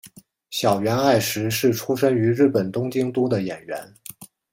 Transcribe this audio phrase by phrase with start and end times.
[0.49, 3.93] 筱原爱实是出身于日本东京都的演员。